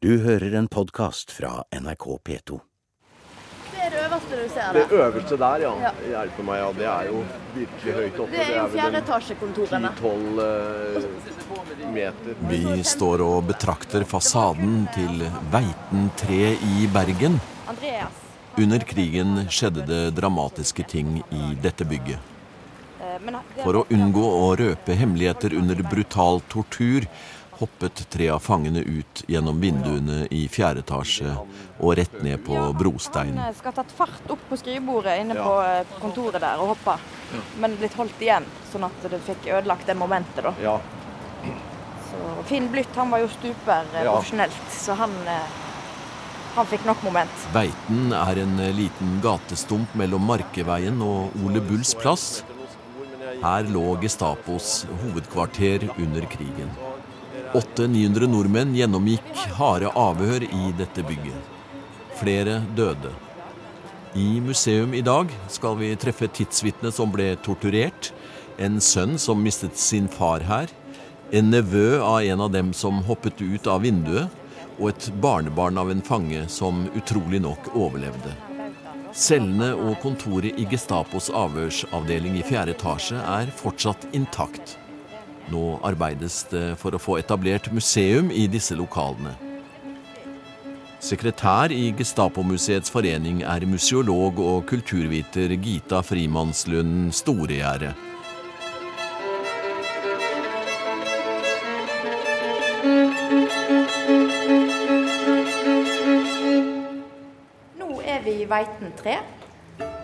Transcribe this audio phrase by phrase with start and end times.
[0.00, 2.58] Du hører en podkast fra NRK P2.
[3.70, 4.94] Det er det øverste du ser Det der.
[5.04, 5.72] øverste der, ja.
[5.82, 5.90] Ja.
[6.08, 6.70] Hjelper meg, ja.
[6.78, 7.18] Det er jo
[7.56, 8.30] virkelig høyt oppe.
[8.32, 9.90] Det er jo fjerde etasjekontorene.
[9.98, 11.04] fjerdeetasjekontorene.
[11.50, 12.40] 10-12 meter.
[12.48, 15.20] Vi står og betrakter fasaden til
[15.52, 17.36] Veiten 3 i Bergen.
[17.68, 18.24] Andreas.
[18.56, 22.18] Under krigen skjedde det dramatiske ting i dette bygget.
[23.00, 27.06] eh, men det- For å unngå å røpe hemmeligheter under brutal tortur,
[27.60, 31.34] hoppet tre av fangene ut gjennom vinduene i fjerde etasje
[31.80, 33.36] og rett ned på brostein.
[33.38, 36.96] Han skal ha tatt fart opp på skrivebordet inne på eh, kontoret der og hoppa.
[37.60, 40.54] Men blitt holdt igjen, sånn at det fikk ødelagt det momentet, da.
[40.64, 40.78] Ja.
[42.10, 44.14] Så Finn Blytt han var jo stuper eh, Ja.
[44.16, 45.58] profesjonelt, så han, eh,
[46.56, 47.44] han fikk nok moment.
[47.54, 52.42] Veiten er en liten gatestump mellom Markeveien og Ole Bulls plass.
[53.40, 56.72] Her lå Gestapos hovedkvarter under krigen.
[57.50, 61.48] 800-900 nordmenn gjennomgikk harde avhør i dette bygget.
[62.20, 63.10] Flere døde.
[64.14, 68.12] I museum i dag skal vi treffe et som ble torturert,
[68.58, 70.68] en sønn som mistet sin far her,
[71.32, 74.28] en nevø av en av dem som hoppet ut av vinduet,
[74.78, 78.34] og et barnebarn av en fange som utrolig nok overlevde.
[79.12, 84.79] Cellene og kontoret i Gestapos avhørsavdeling i fjerde etasje er fortsatt intakt.
[85.50, 89.32] Nå arbeides det for å få etablert museum i disse lokalene.
[91.00, 97.94] Sekretær i Gestapomuseets forening er museolog og kulturviter Gita Frimannslund Storegjerdet.
[107.80, 109.16] Nå er vi i Veiten 3,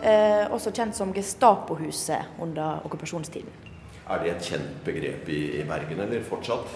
[0.00, 3.65] eh, også kjent som Gestapohuset under okkupasjonstiden.
[4.06, 6.68] Er det et kjent begrep i, Bergen, eller fortsatt?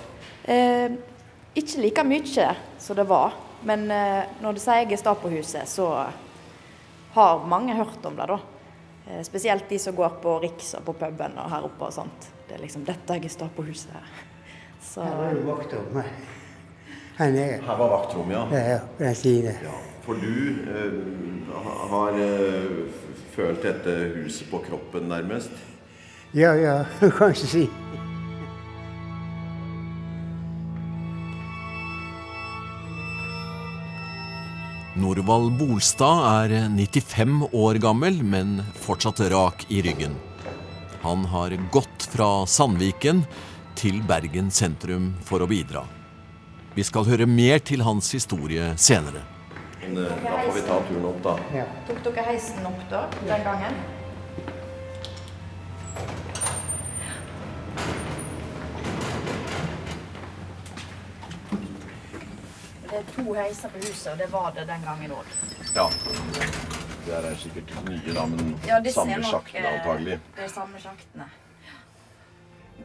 [0.50, 0.90] Eh,
[1.54, 3.36] ikke like mye som det var,
[3.66, 5.86] men eh, når du sier Gestapohuset, så
[7.14, 8.40] har mange hørt om det, da.
[9.06, 12.28] Eh, spesielt de som går på Riks og på puben og her oppe og sånt.
[12.48, 14.10] Det er liksom 'Dette er Gestapohuset'.
[14.90, 16.04] Så Her var det vaktrommet.
[17.18, 17.60] Her nede.
[17.62, 18.44] Her var vaktrommet, ja.
[18.50, 19.54] Ja, ja, på den siden.
[20.02, 20.64] For du
[21.90, 22.90] har eh,
[23.34, 25.50] følt dette huset på kroppen nærmest?
[26.32, 26.84] Ja, ja,
[27.18, 27.68] kanskje si.
[34.94, 40.14] Norvald Bolstad er 95 år gammel, men fortsatt rak i ryggen.
[41.02, 43.24] Han har gått fra Sandviken
[43.74, 45.82] til Bergen sentrum for å bidra.
[46.76, 49.24] Vi skal høre mer til hans historie senere.
[49.80, 50.10] Da
[50.44, 51.38] får vi ta turen opp, da.
[51.56, 51.64] Ja.
[51.88, 53.80] tok dere heisen opp da, den gangen?
[63.24, 65.36] To heiser på huset, og det var det den gangen òg.
[65.74, 65.86] Ja.
[67.06, 70.18] Det er sikkert nye, da, men Ja, samme er nok sjaktene antagelig.
[70.36, 71.28] Det de samme sjaktene.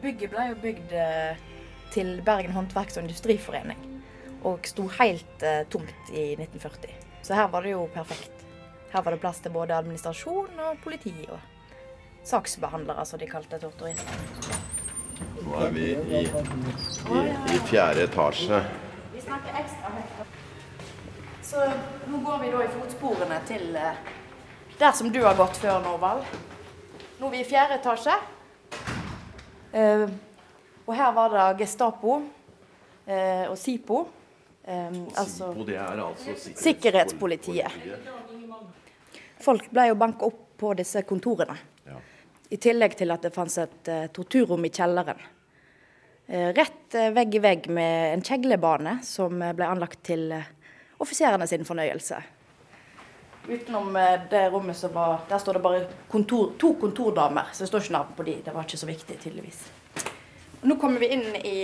[0.02, 1.44] Bygget ble jo bygd eh,
[1.92, 3.82] til Bergen håndverks- og industriforening.
[4.46, 6.94] Og sto helt eh, tomt i 1940.
[7.22, 8.44] Så her var det jo perfekt.
[8.92, 11.40] Her var det plass til både administrasjon og politi og
[12.26, 14.62] saksbehandlere, som de kalte torturistene.
[15.46, 17.22] Nå er vi i, i,
[17.54, 18.60] i fjerde etasje.
[19.26, 20.34] Vi snakker ekstra høyt.
[21.42, 21.62] Så
[22.06, 23.96] nå går vi da i fotsporene til eh,
[24.78, 26.22] der som du har gått før, Norvald.
[27.18, 28.14] Nå er vi i fjerde etasje.
[29.74, 30.06] Eh,
[30.86, 33.98] og her var det Gestapo eh, og SIPO.
[34.70, 37.82] Altså SIPO, det er altså Sikkerhetspolitiet.
[39.42, 41.58] Folk ble jo banka opp på disse kontorene.
[41.82, 41.98] Ja.
[42.46, 45.32] I tillegg til at det fantes et torturrom i kjelleren.
[46.28, 50.32] Eh, rett eh, vegg i vegg med en kjeglebane som eh, ble anlagt til
[50.98, 52.18] offiserene sin fornøyelse.
[53.46, 53.94] Utenom
[54.26, 57.94] det rommet som var Der står det bare kontor, to kontordamer, så det står ikke
[57.94, 58.34] navn på de.
[58.42, 59.60] Det var ikke så viktig, tydeligvis.
[60.66, 61.54] Nå kommer vi inn i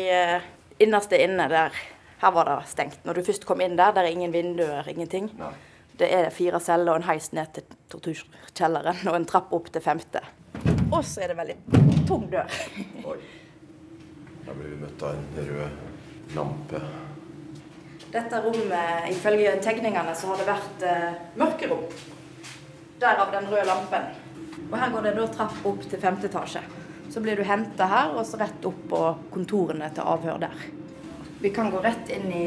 [0.78, 1.74] innerste inne der.
[2.22, 3.02] Her var det stengt.
[3.02, 5.26] Når du først kom inn der, der er ingen vinduer, ingenting.
[5.98, 9.82] Det er fire celler og en heis ned til torturkjelleren og en trapp opp til
[9.82, 10.22] femte.
[10.92, 12.60] Og så er det veldig tung dør.
[13.10, 13.18] Oi.
[14.46, 16.80] Da ble vi møtt av en rød lampe.
[18.12, 21.84] Dette rommet, ifølge tegningene, så har det vært eh, mørkerom.
[23.00, 24.10] Derav den røde lampen.
[24.68, 26.60] Og her går det da trapp opp til femte etasje.
[27.12, 29.00] Så blir du henta her, og så rett opp på
[29.32, 30.66] kontorene til avhør der.
[31.42, 32.46] Vi kan gå rett inn i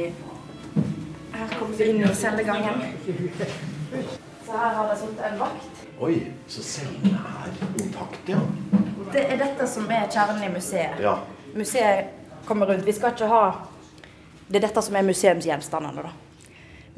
[1.36, 2.84] Her kommer vi inn i cellegangen.
[4.46, 5.82] Så her har det sittet en vakt.
[6.06, 6.14] Oi,
[6.48, 8.40] så cellene er intakte, ja.
[9.12, 11.02] Det er dette som er kjernen i museet.
[11.04, 11.18] Ja.
[11.56, 12.06] Museet
[12.46, 12.86] kommer rundt.
[12.86, 13.44] Vi skal ikke ha
[14.48, 16.10] Det er dette som er museumsgjenstandene, da.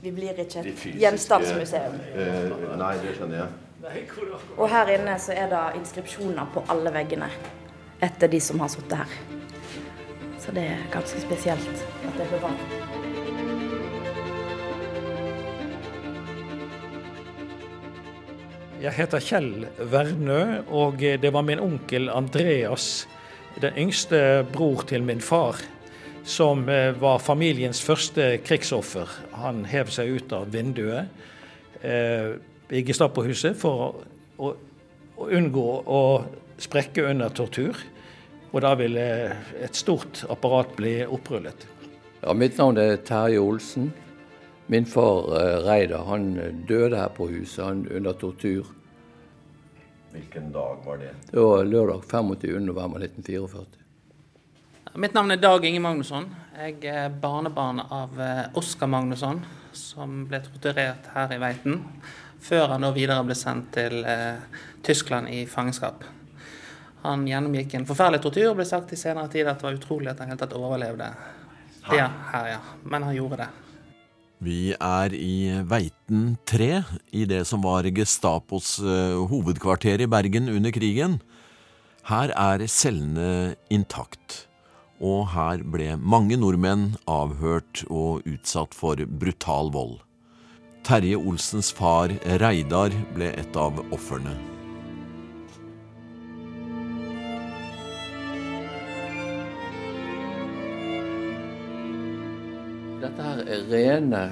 [0.04, 1.94] Vi blir ikke et fysiske- gjenstandsmuseum.
[2.15, 3.48] Eh, nei, det skjønner jeg.
[4.57, 7.30] Og her inne så er det inskripsjoner på alle veggene
[8.01, 9.15] etter de som har sittet her.
[10.44, 13.77] Så det er ganske spesielt at det er bevart.
[18.81, 23.07] Jeg heter Kjell Vernø, og det var min onkel Andreas,
[23.62, 25.59] den yngste bror til min far,
[26.27, 29.09] som eh, var familiens første krigsoffer.
[29.42, 31.07] Han hev seg ut av vinduet
[31.81, 32.36] eh,
[32.69, 34.04] i Gestapohuset for
[34.38, 34.54] å,
[35.18, 36.01] unngå å
[36.62, 37.80] sprekke under tortur.
[38.54, 39.06] Og da ville
[39.60, 41.65] et stort apparat bli opprullet.
[42.21, 43.92] Ja, mitt navn er Terje Olsen.
[44.68, 46.33] Min far eh, Reidar han
[46.68, 48.68] døde her på huset under tortur.
[50.12, 51.13] Hvilken dag var det?
[51.31, 52.59] Det var lørdag 25.
[52.65, 53.65] november 1944.
[54.94, 56.25] Mitt navn er Dag Inge Magnusson.
[56.57, 59.44] Jeg er barnebarn av eh, Oskar Magnusson,
[59.77, 61.83] som ble torturert her i Veiten,
[62.42, 64.39] før han da videre ble sendt til eh,
[64.88, 66.07] Tyskland i fangenskap.
[67.03, 70.10] Han gjennomgikk en forferdelig tortur og ble sagt i senere tid at det var utrolig
[70.12, 71.12] at han helt tatt overlevde.
[71.94, 72.60] Ja, her, ja.
[72.83, 73.51] Men han gjorde det.
[74.38, 80.74] Vi er i Veiten 3, i det som var Gestapos eh, hovedkvarter i Bergen under
[80.75, 81.16] krigen.
[82.06, 84.44] Her er cellene intakt,
[85.01, 89.98] og her ble mange nordmenn avhørt og utsatt for brutal vold.
[90.86, 94.56] Terje Olsens far Reidar ble et av ofrene.
[103.72, 104.24] Rene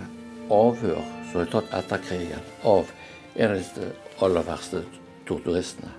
[0.54, 2.90] avhør som er tatt etter krigen av
[3.36, 3.92] en av de
[4.24, 4.82] aller verste
[5.28, 5.92] torturistene.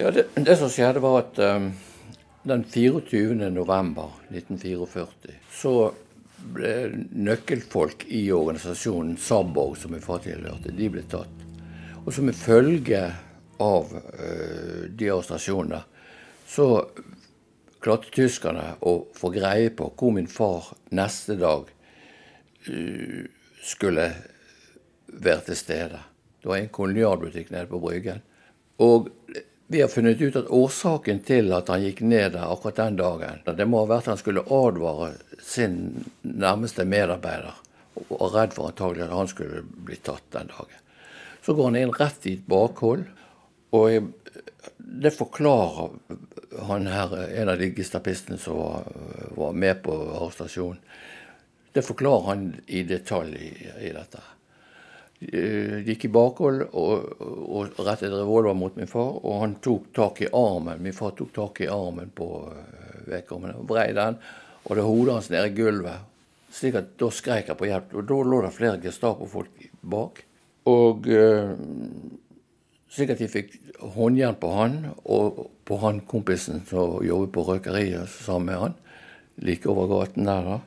[0.00, 1.72] Ja, det, det som skjedde, var at um,
[2.48, 3.50] den 24.
[3.52, 5.74] november 1944 så
[6.54, 6.72] ble
[7.12, 11.44] nøkkelfolk i organisasjonen Samborg, som far tilhørte, de ble tatt.
[12.00, 13.02] Og som en følge
[13.60, 15.82] av uh, de arrestasjonene,
[16.48, 16.70] så
[17.80, 21.68] klarte tyskerne å få greie på hvor min far neste dag
[22.68, 23.22] uh,
[23.64, 24.08] skulle
[25.10, 26.00] være til stede.
[26.40, 28.22] Det var en kolonialbutikk nede på Bryggen.
[28.80, 29.10] Og
[29.70, 33.42] vi har funnet ut at årsaken til at han gikk ned der akkurat den dagen,
[33.44, 35.12] det må ha vært at han skulle advare
[35.44, 35.76] sin
[36.26, 37.54] nærmeste medarbeider,
[38.00, 40.80] og var redd for antagelig at han skulle bli tatt den dagen.
[41.46, 43.04] Så går han inn rett i et bakhold,
[43.76, 44.06] og jeg,
[45.02, 45.94] det forklarer
[46.66, 48.90] han her, en av de gestapistene som var,
[49.38, 50.80] var med på arrestasjonen.
[51.72, 53.50] Det forklarer han i detalj i,
[53.86, 54.22] i dette.
[55.20, 60.22] De gikk i bakhold og, og rettet revolver mot min far, og han tok tak
[60.24, 60.80] i armen.
[60.82, 62.30] Min far tok tak i armen på
[63.06, 64.18] vedkommende og brei den,
[64.64, 66.08] og det hodet hans nede i gulvet.
[66.50, 67.94] Slik at da skreik jeg på hjelp.
[67.94, 70.24] Og da lå det flere Gestapo-folk bak.
[70.70, 71.52] Og øh,
[72.90, 73.59] slik at de fikk
[73.94, 78.74] håndjern på han og på han kompisen som jobbet på røkeriet sammen med han,
[79.40, 80.48] like over gaten der.
[80.48, 80.58] da.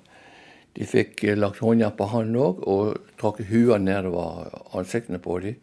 [0.74, 5.60] De fikk lagt håndjern på han òg, og trakk huene nedover ansiktene på dem.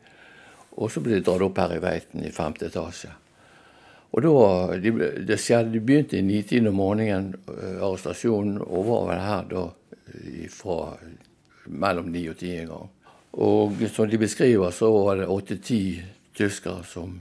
[0.78, 3.10] Og så ble de dratt opp her i Veiten i femte etasje.
[4.10, 4.92] Og da, de,
[5.26, 7.34] det skjedde, de begynte i nitiden om morgenen,
[7.78, 9.66] arrestasjonen, og var her da
[10.50, 10.96] fra
[11.70, 12.88] mellom ni og ti en gang.
[13.38, 15.82] Og som de beskriver, så var det åtte-ti
[16.34, 17.18] tyskere som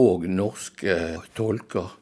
[0.00, 0.96] og norske
[1.36, 1.96] tolker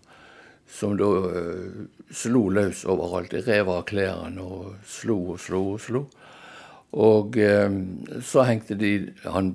[0.68, 3.32] som da uh, slo løs overalt.
[3.32, 6.04] De rev av klærne og slo og slo og slo.
[6.98, 7.80] Og uh,
[8.24, 8.92] så hengte de
[9.24, 9.54] han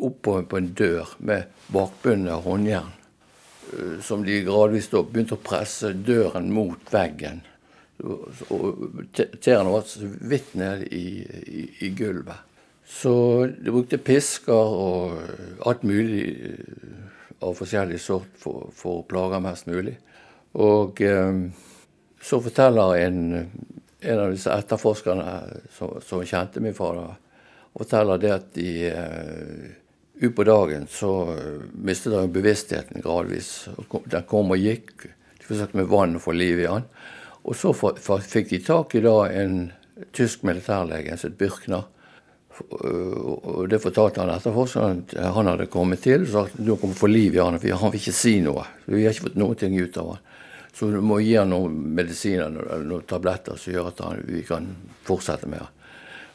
[0.00, 2.94] opp på, en dør med bakbundet håndjern.
[3.70, 7.42] Uh, som de gradvis da begynte å presse døren mot veggen.
[8.00, 12.46] Og tærne var så vidt nede i, i, i gulvet.
[12.90, 13.12] Så
[13.60, 15.20] de brukte pisker og
[15.68, 16.24] alt mulig
[17.40, 19.96] av forskjellig sort for, for å plage mest mulig.
[20.60, 21.42] Og eh,
[22.20, 23.20] så forteller en,
[24.00, 25.28] en av disse etterforskerne
[25.76, 27.00] som, som kjente min far,
[27.76, 29.70] forteller det at de eh,
[30.20, 31.12] utpå dagen så
[31.72, 33.70] mistet han bevisstheten gradvis.
[34.04, 35.08] Den kom og gikk.
[35.40, 36.84] De forsøkte med vann å få liv i han.
[37.48, 39.70] Og så fikk de tak i da en
[40.16, 41.88] tysk militærlege, en som het Byrkner.
[42.68, 47.12] Og det fortalte han etterforskeren at han hadde kommet til og sagt du kommer for
[47.12, 48.66] liv i han, for han vil ikke si noe.
[48.86, 50.26] Vi har ikke fått noe ut av han.
[50.72, 54.44] Så du må gi han noen medisiner eller noen tabletter som gjør at han, vi
[54.46, 54.68] kan
[55.04, 55.74] fortsette med han.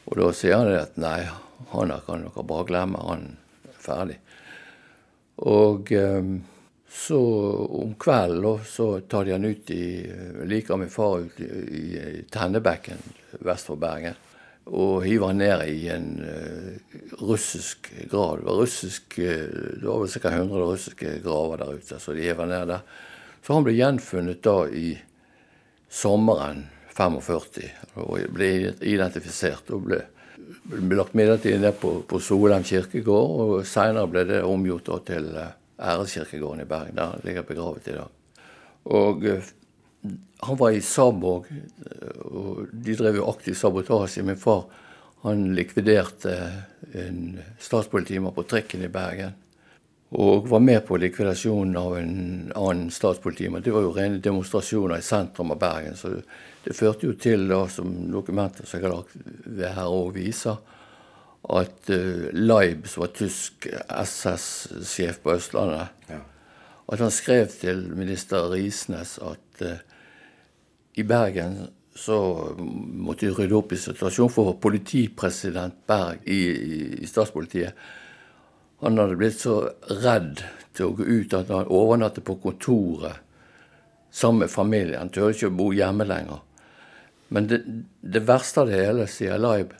[0.06, 1.22] Og da sier han at nei,
[1.72, 3.24] han kan dere bare glemme, han
[3.66, 4.20] er ferdig.
[5.46, 6.36] Og eh,
[6.96, 7.18] Så
[7.82, 10.06] om kvelden så tar de han ut i
[10.48, 11.48] Liker min far ut i,
[11.98, 13.02] i Tennebekken
[13.44, 14.14] vest for Bergen.
[14.66, 18.40] Og hiver han ned i en uh, russisk grav.
[18.40, 19.26] Det var, russisk, uh,
[19.78, 20.32] det var vel ca.
[20.32, 22.82] 100 russiske graver der ute, så de hiver ned der.
[23.46, 24.96] Så han ble gjenfunnet da i
[25.92, 26.64] sommeren
[26.96, 27.68] 45
[28.02, 29.70] og ble identifisert.
[29.70, 30.00] og ble,
[30.66, 35.54] ble lagt midlertidig ned på, på Solheim kirkegård, og seinere ble det omgjort til uh,
[35.78, 36.98] Æreskirkegården i Bergen.
[36.98, 38.10] Der han ligger begravet i dag.
[38.86, 39.22] Og
[40.46, 41.48] han var i Saborg,
[42.24, 44.24] og de drev jo aktiv sabotasje.
[44.26, 44.66] Min far
[45.26, 46.52] han likviderte
[46.92, 49.32] en statspolitimann på trikken i Bergen.
[50.08, 52.12] Og var med på likvidasjonen av en
[52.54, 53.62] annen statspolitimann.
[53.62, 55.96] Det var jo rene demonstrasjoner i sentrum av Bergen.
[55.98, 56.12] Så
[56.62, 60.62] det førte jo til, da, som dokumenter som jeg har lagt ved her òg viser,
[61.56, 66.22] at uh, Leib, som var tysk SS-sjef på Østlandet, ja.
[66.92, 69.95] at han skrev til minister Risnes at uh,
[70.96, 71.58] i Bergen
[71.96, 72.18] så
[72.56, 77.76] måtte de rydde opp i situasjonen for politipresident Berg i, i, i statspolitiet.
[78.84, 79.58] Han hadde blitt så
[80.02, 80.42] redd
[80.76, 83.22] til å gå ut at han overnattet på kontoret
[84.12, 85.06] sammen med familien.
[85.06, 86.42] Han turte ikke å bo hjemme lenger.
[87.32, 87.62] Men det,
[88.00, 89.72] det verste av det hele, sier Laib,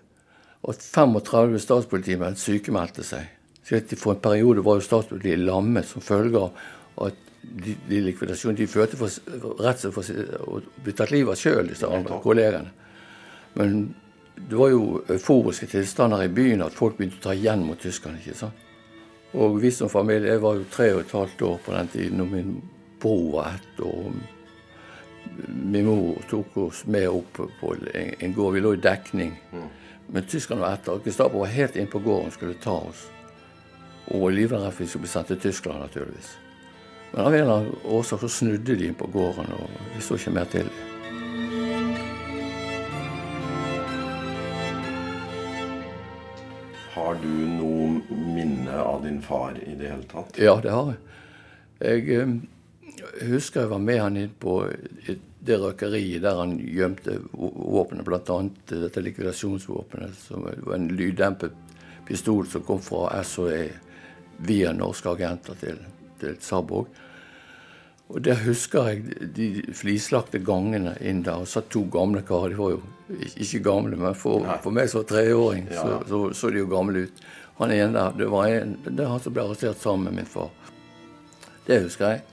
[0.66, 3.28] at 35 statspolitimenn sykemeldte seg.
[3.66, 6.66] For en periode var jo statspolitiet lammet som følge av
[7.06, 10.10] at de, de likvidasjonene de følte for redsel for
[10.46, 12.72] å bli tatt livet av sjøl, disse andre kollegene.
[13.56, 13.78] Men
[14.36, 18.20] det var jo euforiske tilstander i byen at folk begynte å ta igjen mot tyskerne.
[18.20, 18.64] ikke sant?
[19.36, 22.20] Og vi som familie Jeg var jo tre og et halvt år på den tiden,
[22.20, 22.62] og min
[23.00, 24.12] bror var ett år.
[25.48, 28.54] Min mor tok oss med opp på en, en gård.
[28.54, 29.34] Vi lå i dekning.
[29.52, 29.68] Mm.
[30.06, 31.00] Men tyskerne var etter.
[31.04, 33.06] Gestapo var helt inne på gården og skulle ta oss.
[34.14, 36.36] Og livredd for vi skulle bli sendt til Tyskland, naturligvis.
[37.12, 40.18] Men av en eller annen årsak så snudde de inn på gården, og vi så
[40.18, 40.82] ikke mer til dem.
[46.96, 50.38] Har du noe minne av din far i det hele tatt?
[50.40, 51.00] Ja, det har jeg.
[51.76, 52.36] Jeg eh,
[53.28, 54.62] husker jeg var med han inn på
[55.46, 58.38] det røkeriet der han gjemte våpenet, bl.a.
[58.70, 61.52] dette likvidasjonsvåpenet, som var en lyddempet
[62.08, 63.68] pistol som kom fra SOE
[64.46, 65.78] via norske agenter til,
[66.20, 66.88] til Sabog.
[68.08, 71.42] Og der husker jeg de flislagte gangene inn der.
[71.42, 72.54] Og satt to gamle karer.
[72.54, 72.82] De var jo
[73.34, 75.82] ikke gamle, men for, for meg som treåring ja.
[75.82, 77.26] så, så, så, de jo gamle ut.
[77.58, 80.30] Han ene der, det var en, det er han som ble arrestert sammen med min
[80.30, 80.50] far.
[81.66, 82.24] Det husker jeg.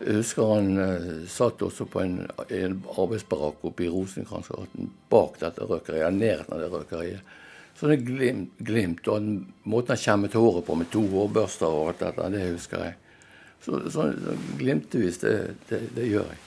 [0.00, 2.16] Jeg husker han uh, satt også på en,
[2.56, 7.36] en arbeidsbarakk oppe i Rosenkransgaten bak dette røkeriet, nærheten av det røkeriet.
[7.80, 9.24] Sånne glimt, glimt og
[9.64, 12.96] måten han skjemmet håret på med to hårbørster og alt dette, det husker jeg.
[13.64, 15.32] Så, så, så glimtvis, det,
[15.70, 16.42] det, det gjør jeg.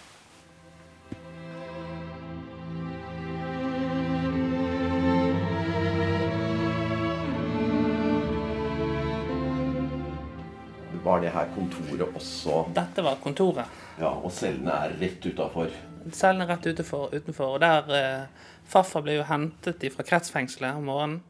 [11.04, 12.62] Var det her kontoret også?
[12.78, 13.82] Dette var kontoret.
[13.98, 15.74] Ja, Og cellene er rett utafor?
[16.12, 17.14] Cellene rett utenfor.
[17.14, 21.22] utenfor og der eh, Farfar ble jo hentet fra kretsfengselet om morgenen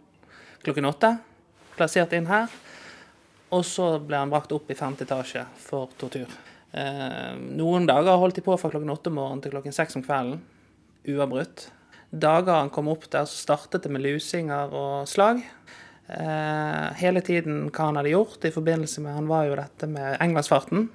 [0.64, 1.18] klokken åtte.
[1.78, 2.50] Plassert inn her.
[3.54, 6.32] Og så ble han brakt opp i femte etasje for tortur.
[6.74, 10.06] Eh, noen dager holdt de på fra klokken åtte om morgenen til klokken seks om
[10.06, 10.42] kvelden.
[11.10, 11.68] Uavbrutt.
[12.14, 15.42] Dager han kom opp der, så startet det med lusinger og slag.
[16.08, 20.18] Eh, hele tiden hva han hadde gjort i forbindelse med Han var jo dette med
[20.22, 20.90] Englandsfarten.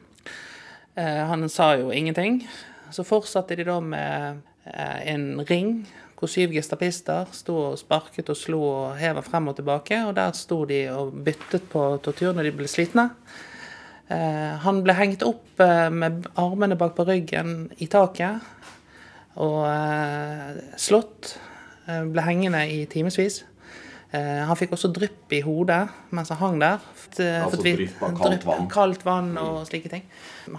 [0.95, 2.43] Eh, han sa jo ingenting.
[2.91, 5.83] Så fortsatte de da med eh, en ring
[6.19, 10.01] hvor syv gestapister sto og sparket og slo og hev frem og tilbake.
[10.09, 13.11] Og der sto de og byttet på tortur når de ble slitne.
[14.09, 18.57] Eh, han ble hengt opp eh, med armene bak på ryggen i taket
[19.39, 19.63] og
[20.81, 21.37] slått.
[21.87, 23.45] Ble hengende i timevis.
[24.11, 25.85] Han fikk også drypp i hodet
[26.17, 26.83] mens han hang der.
[27.45, 28.67] Altså drypp av kaldt vann?
[28.73, 30.03] Kaldt vann og slike ting.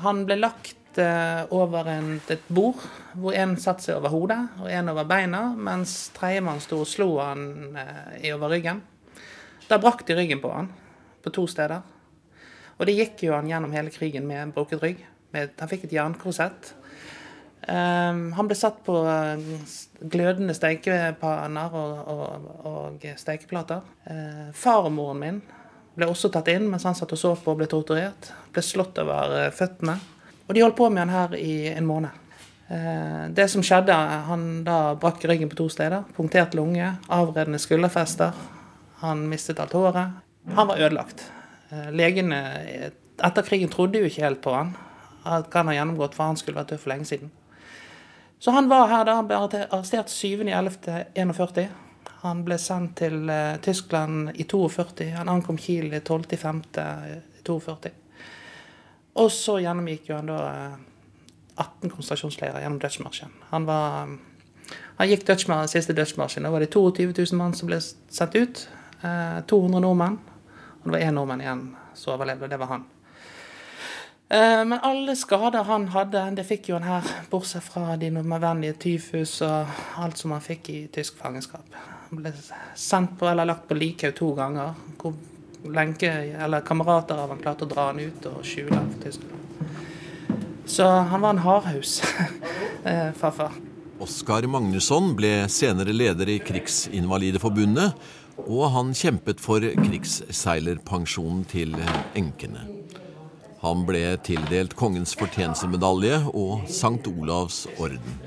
[0.06, 2.82] Han ble lagt Eh, over et bord,
[3.16, 7.08] hvor en satte seg over hodet og en over beina, mens tredjemann sto og slo
[7.22, 8.82] han eh, i over ryggen.
[9.70, 10.68] Da brakk de ryggen på han,
[11.24, 11.86] på to steder.
[12.80, 15.02] Og det gikk jo han gjennom hele krigen med en brukket rygg.
[15.36, 16.74] Han fikk et jernkorsett.
[17.70, 18.96] Um, han ble satt på
[20.00, 23.84] glødende stekepanner og, og, og stekeplater.
[24.08, 25.42] Uh, farmoren min
[26.00, 28.32] ble også tatt inn mens han satt og så på og ble torturert.
[28.56, 30.00] Ble slått over uh, føttene.
[30.50, 32.10] Og de holdt på med han her i en måned.
[32.68, 33.94] Eh, det som skjedde,
[34.26, 36.08] han da brakk ryggen på to steder.
[36.18, 38.34] Punktert lunge, avredne skulderfester.
[39.04, 40.18] Han mistet alt håret.
[40.56, 41.28] Han var ødelagt.
[41.70, 42.42] Eh, legene
[43.22, 44.74] etter krigen trodde jo ikke helt på han.
[45.22, 47.30] At han har gjennomgått, for han skulle vært død for lenge siden.
[48.40, 49.20] Så han var her da.
[49.20, 49.38] Han ble
[49.68, 51.68] arrestert 7.11.41.
[52.24, 55.12] Han ble sendt til uh, Tyskland i 42.
[55.20, 57.99] Han ankom Kiel 12.5.42.
[59.20, 60.76] Og så gjennomgikk jo han da uh,
[61.60, 63.34] 18 konsentrasjonsleirer gjennom dødsmarsjen.
[63.50, 64.14] Han, var,
[65.00, 66.48] han gikk dødsmarsjen, siste dødsmarsjen.
[66.48, 68.64] Da var det 22 000 mann som ble sendt ut.
[69.04, 70.22] Uh, 200 nordmenn.
[70.80, 72.88] Og det var én nordmann igjen som overlevde, og det var han.
[74.30, 78.76] Eh, men alle skader han hadde, det fikk jo han her, bortsett fra de nødvendige
[78.78, 81.66] tyfus og alt som han fikk i tysk fangenskap.
[82.10, 82.34] Han ble
[82.78, 84.76] sendt på, eller lagt på likhaug to ganger.
[85.02, 85.18] hvor
[85.64, 89.36] lenke, eller kamerater av han klarte å dra han ut og skjule han for Tyskland.
[90.70, 92.02] Så han var en hardhaus,
[92.86, 93.58] eh, farfar.
[94.00, 97.98] Oskar Magnusson ble senere leder i Krigsinvalideforbundet,
[98.46, 101.76] og han kjempet for krigsseilerpensjonen til
[102.16, 102.64] enkene.
[103.60, 107.12] Han ble tildelt Kongens fortjenestemedalje og St.
[107.12, 108.22] Olavs orden.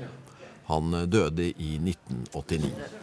[0.69, 3.02] Han døde i 1989.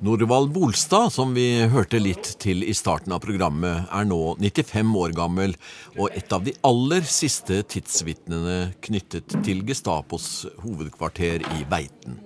[0.00, 5.14] Norvald Bolstad, som vi hørte litt til i starten av programmet, er nå 95 år
[5.16, 5.54] gammel
[5.96, 12.20] og et av de aller siste tidsvitnene knyttet til Gestapos hovedkvarter i Veiten.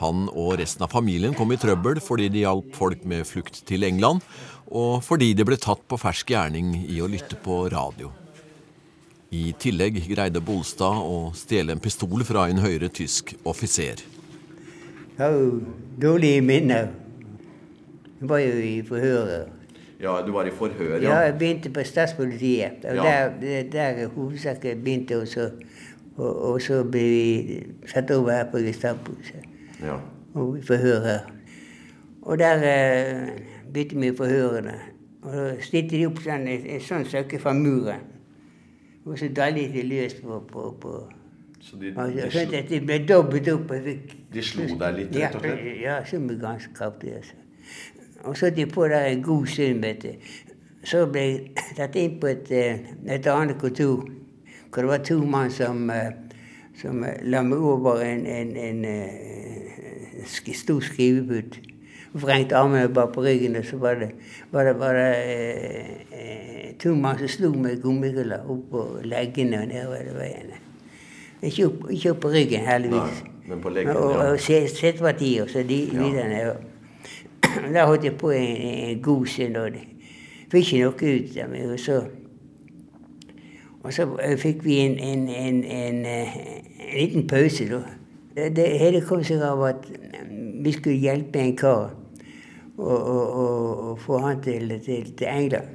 [0.00, 3.84] Han og resten av familien kom i trøbbel fordi de hjalp folk med flukt til
[3.88, 4.24] England,
[4.66, 8.10] og fordi de ble tatt på fersk gjerning i å lytte på radio.
[9.36, 14.04] I tillegg greide Bolstad å stjele en pistol fra en høyere tysk offiser.
[15.16, 15.60] Har jo
[16.02, 16.88] dårlige minner.
[18.20, 19.48] Jeg var jo i forhøret.
[20.00, 21.08] Ja, du var i forhør, ja?
[21.08, 22.84] Ja, jeg begynte på statspolitiet.
[22.84, 23.28] Og ja.
[23.40, 25.50] der, der hovedsaken begynte, og så,
[26.16, 29.12] og, og så ble vi satt over her på Gestapo.
[29.82, 29.96] Ja.
[30.34, 31.18] Og forhør her.
[32.22, 33.28] Og der eh,
[33.72, 34.74] begynte vi forhørene.
[35.22, 38.04] Og da stilte de opp sånn, en sånn søkke fra muren.
[39.06, 40.92] Og så daljet de løs på, på, på
[41.72, 43.72] de, de, at de ble dobbet opp.
[44.32, 45.64] de slo deg litt, rett og slett?
[45.66, 47.14] Ja, ja så ble ganske kraftig.
[47.18, 47.34] Altså.
[48.24, 50.28] Og så de på der en god stund, vet du.
[50.86, 52.86] Så ble jeg tatt inn på et, eh,
[53.16, 54.06] et annet kontor
[54.76, 56.12] hvor det var to mann som, eh,
[56.76, 61.56] som la meg over en, en, en, en stor skrivepult
[62.16, 64.10] Vrengte armene bare på ryggen, og så var det,
[64.50, 65.08] var det, var det
[66.12, 70.60] eh, to mann som slo med gummikuller oppå leggene og nedover veiene.
[71.42, 73.20] Ikke opp, ikke opp på ryggen, heldigvis.
[73.22, 75.98] Nei, men på leggen, og, og, og setepartiet, og så de ja.
[76.02, 76.56] videre.
[77.72, 79.76] Der holdt jeg på en, en god stund, og
[80.50, 81.68] fikk ikke noe ut av meg.
[81.72, 82.00] Og så,
[83.82, 84.08] og så
[84.40, 87.84] fikk vi en, en, en, en, en liten pause, da.
[88.36, 89.86] Det hele kom seg av at
[90.60, 91.86] vi skulle hjelpe en kar
[92.76, 93.38] og, og,
[93.90, 95.68] og få han til, til, til, England.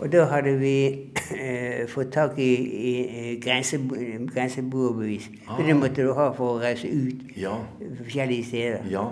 [0.00, 0.76] Og da hadde vi
[1.42, 2.50] eh, fått tak i,
[2.90, 2.94] i
[3.40, 5.30] grenseboerbevis.
[5.48, 5.62] Ah.
[5.66, 7.56] Det måtte du ha for å reise ut ja.
[8.02, 8.86] forskjellige steder.
[8.90, 9.08] Ja.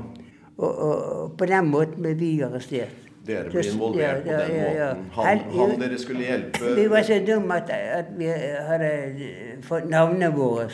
[0.56, 3.00] Og, og, på den måten ble vi arrestert.
[3.24, 5.04] Dere ble involvert ja, på den måten?
[5.16, 8.28] Han, han, dere skulle hjelpe Vi var så dumme at, at vi
[8.68, 8.90] hadde
[9.64, 10.68] fått navnet våre.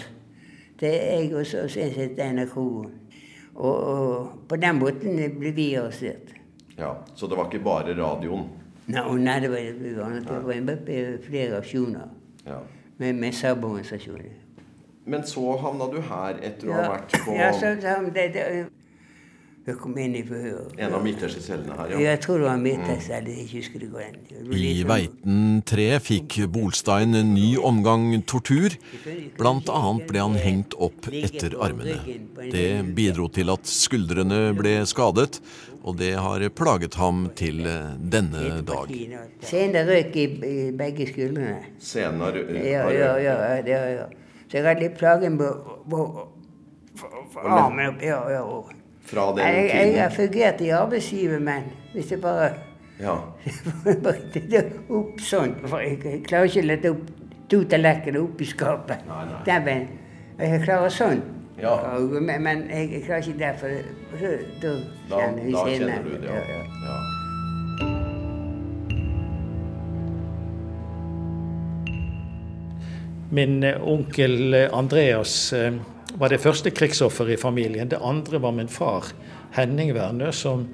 [0.81, 2.57] Det er jeg og en som heter NRK.
[3.55, 6.35] Og, og, på den måten ble vi arrestert.
[6.79, 8.49] Ja, Så det var ikke bare radioen?
[8.91, 10.85] Nei, nei det var, det var
[11.27, 12.11] flere aksjoner
[12.47, 12.61] ja.
[12.99, 14.37] med, med SAB-organisasjoner.
[15.11, 18.45] Men så havna du her etter å ha vært på Ja, så, så det, det,
[19.69, 20.71] jeg kom inn i forhør.
[20.81, 21.99] En av midterste cellene her, ja.
[22.09, 23.35] Jeg tror det var midterste celle.
[23.37, 24.31] Jeg husker det godt.
[24.57, 28.75] I Veiten 3 fikk Bolstein en ny omgang tortur.
[29.39, 31.99] Blant annet ble han hengt opp etter armene.
[32.41, 35.43] Det bidro til at skuldrene ble skadet,
[35.83, 38.91] og det har plaget ham til eh, denne dag.
[39.41, 41.61] Senere røyk i, i begge skuldrene.
[41.81, 42.45] Senere?
[42.61, 44.09] Ja, ja, ja, ja, ja.
[44.51, 45.47] Så jeg hadde litt plager med
[47.47, 48.03] armen opp.
[48.05, 48.43] Ja, ja.
[49.11, 52.51] Fra den jeg, jeg, jeg har fungert i arbeidsgiver, men hvis jeg bare
[53.01, 53.17] ja.
[54.99, 57.07] opp sånn for Jeg klarer ikke å lette opp
[57.51, 59.07] to tallerkener opp i skapet.
[59.09, 59.25] Nei,
[59.65, 59.79] nei.
[60.41, 61.23] Jeg klarer sånn.
[61.63, 61.99] Ja.
[61.99, 63.69] Men, men, jeg klarer ikke det, for
[64.63, 64.75] da
[65.21, 66.45] kjenner vi Da kjenner du det, ja.
[66.55, 66.63] ja.
[66.87, 67.01] ja.
[73.31, 75.75] Min eh, onkel eh, Andreas eh,
[76.19, 77.89] var det første krigsofferet i familien.
[77.89, 79.13] Det andre var min far,
[79.55, 80.67] Henning Wernø, som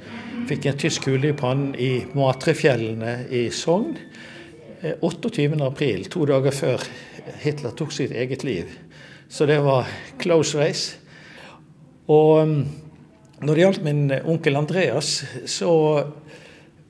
[0.48, 3.92] fikk en tysk kule i pannen i Matrefjellene i Sogn
[5.02, 6.82] 28.4, to dager før
[7.42, 8.72] Hitler tok sitt eget liv.
[9.28, 9.86] Så det var
[10.22, 10.96] close race.
[12.08, 12.66] Og um,
[13.42, 15.70] når det gjaldt min onkel Andreas, så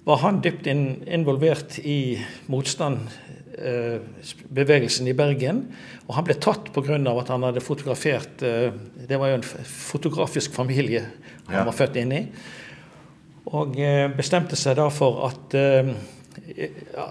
[0.07, 2.19] var han dypt involvert i
[2.53, 5.65] motstandsbevegelsen eh, i Bergen.
[6.07, 6.95] Og han ble tatt pga.
[7.19, 8.71] at han hadde fotografert eh,
[9.09, 11.03] Det var jo en fotografisk familie
[11.47, 11.65] han Ja.
[11.65, 12.27] var født inn i.
[13.47, 15.55] Og eh, bestemte seg da for at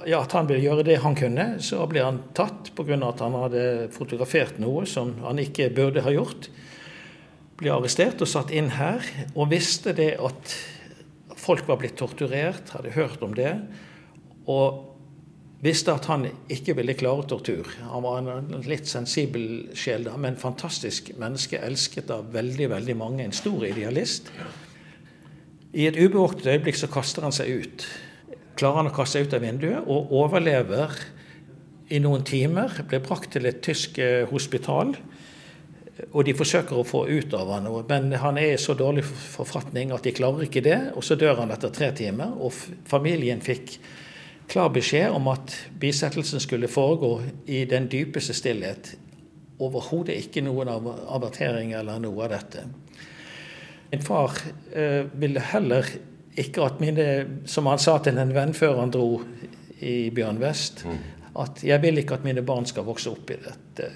[0.05, 1.47] ja, at han ville gjøre det han kunne.
[1.63, 2.99] Så ble han tatt pga.
[3.07, 6.49] at han hadde fotografert noe som han ikke burde ha gjort.
[7.59, 10.55] Ble arrestert og satt inn her, og visste det at
[11.39, 13.53] folk var blitt torturert, hadde hørt om det.
[14.51, 14.91] Og
[15.65, 17.69] visste at han ikke ville klare tortur.
[17.89, 23.23] Han var en litt sensibel sjel, men fantastisk menneske, elsket av veldig, veldig mange.
[23.23, 24.29] En stor idealist.
[25.75, 27.87] I et ubevåkt øyeblikk så kaster han seg ut.
[28.55, 30.95] Klarer han å kaste seg ut av vinduet og overlever
[31.91, 32.71] i noen timer.
[32.87, 34.95] Ble brakt til et tysk eh, hospital.
[36.11, 39.93] Og de forsøker å få ut av han men han er i så dårlig forfatning
[39.95, 40.79] at de klarer ikke det.
[40.95, 42.35] Og så dør han etter tre timer.
[42.39, 42.55] Og
[42.87, 43.77] familien fikk
[44.51, 47.13] klar beskjed om at bisettelsen skulle foregå
[47.47, 48.95] i den dypeste stillhet.
[49.59, 52.65] Overhodet ikke noen av avertering eller noe av dette.
[53.91, 54.35] Min far
[54.75, 55.87] eh, ville heller
[56.37, 57.05] ikke at mine
[57.45, 59.21] Som han sa til en venn før han dro
[59.81, 60.85] i Bjørn Vest,
[61.39, 63.91] at 'jeg vil ikke at mine barn skal vokse opp i dette'.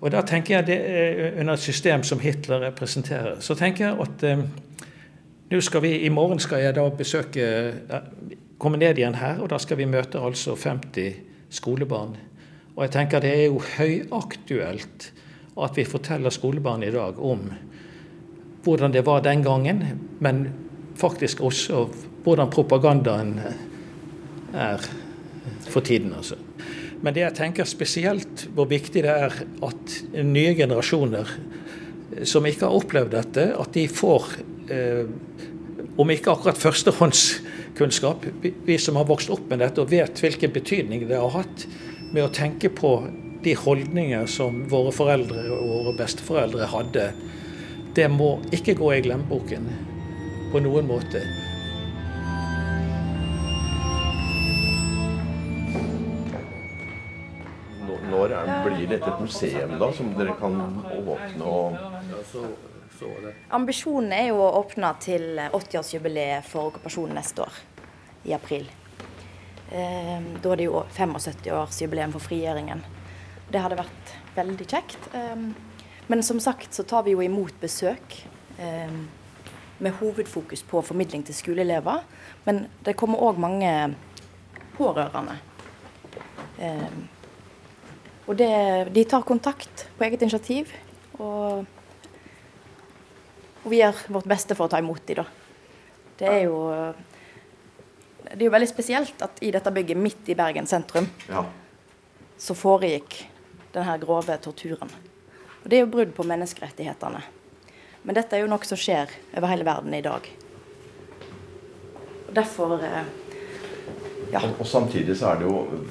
[0.00, 3.40] Og da tenker jeg det er under et system som Hitler representerer.
[3.40, 4.38] Så tenker jeg at eh,
[5.50, 8.02] nå skal vi, I morgen skal jeg da besøke eh,
[8.58, 11.14] komme ned igjen her, og da skal vi møte altså 50
[11.50, 12.16] skolebarn.
[12.76, 15.12] Og jeg tenker det er jo høyaktuelt
[15.56, 17.48] at vi forteller skolebarn i dag om
[18.66, 19.82] hvordan det var den gangen,
[20.20, 20.48] men
[20.96, 21.86] faktisk også
[22.24, 23.38] hvordan propagandaen
[24.56, 24.82] er
[25.68, 26.14] for tiden.
[26.16, 26.36] altså.
[27.02, 29.34] Men det jeg tenker spesielt hvor viktig det er
[29.66, 31.30] at nye generasjoner
[32.24, 34.30] som ikke har opplevd dette, at de får
[34.72, 35.04] eh,
[35.96, 41.06] om ikke akkurat førstehåndskunnskap, vi som har vokst opp med dette og vet hvilken betydning
[41.08, 41.66] det har hatt
[42.12, 42.98] med å tenke på
[43.44, 47.10] de holdninger som våre foreldre og våre besteforeldre hadde,
[47.96, 49.68] det må ikke gå i glemmeboken
[50.52, 51.22] på noen måte.
[58.06, 60.56] Når er, blir dette et museum da, som dere kan
[60.94, 61.76] åpne og
[63.52, 67.58] Ambisjonen er jo å åpne til 80-årsjubileet for okkupasjonen neste år,
[68.24, 68.64] i april.
[69.68, 72.80] Eh, Da er det jo 75-årsjubileum for frigjøringen.
[73.52, 75.10] Det hadde vært veldig kjekt.
[75.12, 75.36] Eh,
[76.08, 78.20] Men som sagt så tar vi jo imot besøk
[78.58, 78.96] eh,
[79.78, 82.02] med hovedfokus på formidling til skoleelever.
[82.46, 83.94] Men det kommer òg mange
[84.78, 85.38] pårørende.
[86.58, 86.88] Eh,
[88.28, 90.72] Og det, de tar kontakt på eget initiativ.
[91.18, 91.64] og
[93.64, 95.24] og vi gjør vårt beste for å ta imot dem, da.
[96.18, 96.94] Det er jo
[98.24, 101.44] Det er jo veldig spesielt at i dette bygget midt i Bergen sentrum Ja.
[102.38, 103.26] så foregikk
[103.72, 104.90] denne grove torturen.
[105.64, 107.22] Og det er jo brudd på menneskerettighetene.
[108.06, 110.28] Men dette er jo noe som skjer over hele verden i dag.
[112.28, 113.06] Og derfor eh,
[114.30, 114.42] Ja.
[114.42, 115.82] Og, og samtidig så er det jo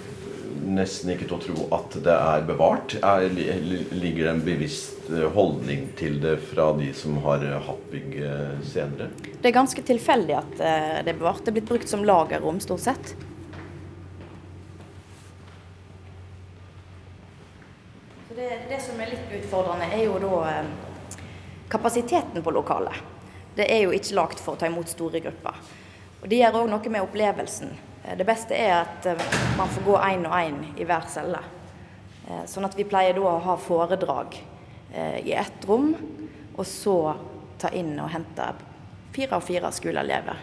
[0.65, 2.95] nesten ikke til å tro at det er bevart.
[3.03, 7.85] Er, ligger det en bevisst eh, holdning til det fra de som har eh, hatt
[7.91, 9.11] bygget senere?
[9.35, 11.43] Det er ganske tilfeldig at det er bevart.
[11.43, 13.15] Det er blitt brukt som lagerrom, stort sett.
[18.23, 20.35] Så det, det som er litt utfordrende, er jo da
[21.75, 22.95] kapasiteten på lokalet.
[23.55, 25.59] Det er jo ikke lagt for å ta imot store grupper.
[26.21, 27.71] Og Det gjør òg noe med opplevelsen.
[28.03, 29.25] Eh, Det beste er at eh,
[29.57, 31.39] man får gå én og én i hver celle.
[32.27, 34.41] Eh, Sånn at vi pleier da å ha foredrag
[34.95, 35.89] i ett rom,
[36.55, 37.15] og så
[37.59, 38.45] ta inn og hente
[39.11, 40.37] fire av fire skoleelever.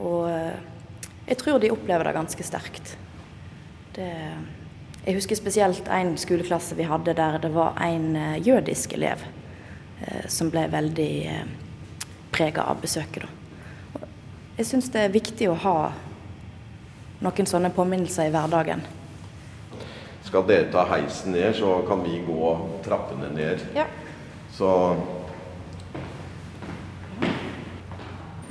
[0.00, 0.30] Og
[1.26, 2.94] jeg tror de opplever det ganske sterkt.
[3.92, 4.08] Det,
[5.04, 9.26] jeg husker spesielt en skoleklasse vi hadde der det var en jødisk elev
[10.28, 11.46] som ble veldig eh,
[12.34, 13.24] prega av besøket.
[13.24, 14.08] Da.
[14.58, 15.78] Jeg syns det er viktig å ha
[17.24, 18.84] noen sånne påminnelser i hverdagen.
[20.24, 22.54] Skal dere ta heisen ned, så kan vi gå
[22.84, 23.66] trappene ned.
[23.76, 23.86] Ja.
[24.54, 24.70] Så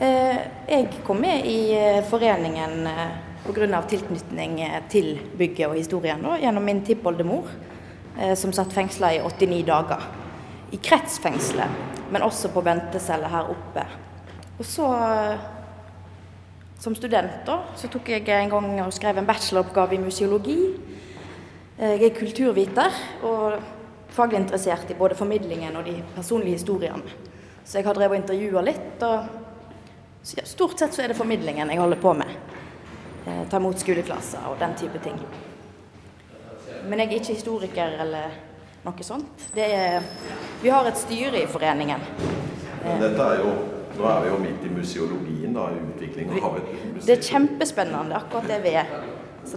[0.04, 3.12] Eh, jeg kom med i eh, foreningen eh,
[3.46, 3.82] pga.
[3.88, 7.46] tilknytning eh, til bygget og historien da, gjennom min tippoldemor,
[8.20, 10.02] eh, som satt fengsla i 89 dager.
[10.74, 11.70] I kretsfengselet,
[12.12, 13.84] men også på ventecelle her oppe.
[14.58, 14.88] Og så,
[16.82, 20.58] som student, da, så tok jeg en gang og skrev en bacheloroppgave i museologi.
[21.78, 23.60] Eh, Jeg er kulturviter og
[24.14, 27.18] faglig interessert i både formidlingen og de personlige historiene.
[27.66, 29.04] Så jeg har drevet og intervjua litt.
[29.04, 32.34] og ja, Stort sett så er det formidlingen jeg holder på med.
[33.26, 35.20] Eh, ta imot skoleklasser og den type ting.
[36.86, 38.34] Men jeg er ikke historiker eller
[38.84, 39.46] noe sånt.
[39.56, 40.04] Er,
[40.62, 42.04] vi har et styre i foreningen.
[42.84, 43.54] Men dette er jo
[43.94, 47.04] Nå er vi jo midt i museologien, da, i utvikling av et museum.
[47.06, 48.88] Det er kjempespennende, akkurat det vi er.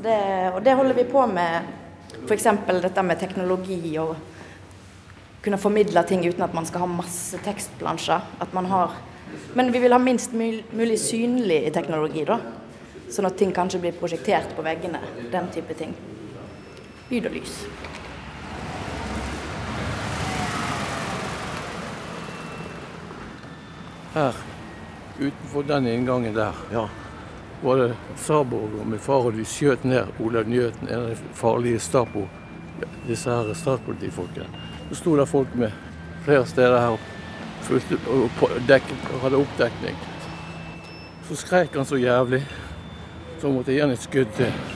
[0.04, 0.16] Det,
[0.50, 1.70] og det holder vi på med.
[2.26, 2.44] F.eks.
[2.84, 4.12] dette med teknologi og
[5.40, 8.28] kunne formidle ting uten at man skal ha masse tekstplansjer.
[8.44, 8.92] At man har
[9.54, 12.36] Men vi vil ha minst mulig synlig teknologi, da.
[13.08, 15.00] Sånn at ting kanskje blir prosjektert på veggene.
[15.32, 15.96] Den type ting.
[17.08, 17.62] Lyd og lys.
[24.16, 24.34] Her,
[25.20, 26.88] utenfor den inngangen der, ja.
[27.62, 31.34] var det Sarborg og min far, og de skjøt ned Olav Njøten, en av de
[31.36, 32.22] farlige Stapo,
[33.04, 34.48] disse her statspolitifolkene.
[34.88, 35.76] Så sto det folk med
[36.24, 36.98] flere steder her og,
[39.22, 40.00] hadde oppdekning.
[41.28, 42.40] Så skreik han så jævlig,
[43.40, 44.75] så måtte jeg gi han et skudd til.